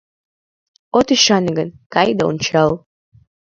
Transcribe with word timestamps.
—От 0.97 1.07
ӱшане 1.15 1.51
гын, 1.57 1.69
кай 1.93 2.09
да 2.17 2.23
ончал. 2.31 2.71